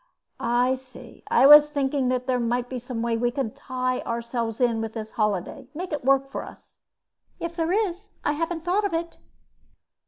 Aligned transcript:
"I 0.39 0.73
see. 0.73 1.21
I 1.29 1.45
was 1.45 1.69
thinking 1.69 2.07
there 2.09 2.39
might 2.39 2.69
be 2.69 2.79
some 2.79 3.03
way 3.03 3.15
we 3.17 3.29
could 3.29 3.55
tie 3.55 3.99
ourselves 4.01 4.59
in 4.59 4.81
with 4.81 4.93
this 4.93 5.11
holiday. 5.11 5.67
Make 5.75 5.93
it 5.93 6.03
work 6.03 6.27
for 6.31 6.43
us." 6.43 6.77
"If 7.39 7.55
there 7.55 7.71
is 7.71 8.13
I 8.25 8.31
haven't 8.31 8.61
thought 8.61 8.83
of 8.83 8.95
it." 8.95 9.19